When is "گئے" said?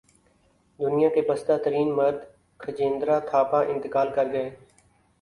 4.33-4.49